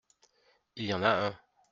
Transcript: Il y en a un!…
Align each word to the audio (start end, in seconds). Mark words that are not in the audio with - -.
Il 0.77 0.85
y 0.85 0.93
en 0.95 1.03
a 1.03 1.27
un!… 1.29 1.35